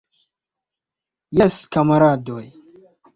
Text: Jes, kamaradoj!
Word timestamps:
Jes, 1.39 1.57
kamaradoj! 1.77 2.43